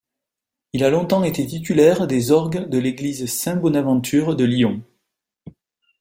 [0.73, 4.83] Il a longtemps été titulaire des orgues de l’église Saint-Bonaventure de Lyon.